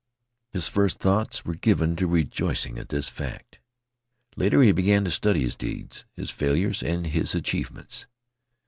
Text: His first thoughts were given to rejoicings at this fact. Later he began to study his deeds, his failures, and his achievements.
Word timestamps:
His 0.49 0.67
first 0.67 0.97
thoughts 0.97 1.45
were 1.45 1.53
given 1.53 1.95
to 1.97 2.07
rejoicings 2.07 2.79
at 2.79 2.89
this 2.89 3.07
fact. 3.07 3.59
Later 4.35 4.63
he 4.63 4.71
began 4.71 5.05
to 5.05 5.11
study 5.11 5.41
his 5.43 5.55
deeds, 5.55 6.05
his 6.15 6.31
failures, 6.31 6.81
and 6.81 7.05
his 7.05 7.35
achievements. 7.35 8.07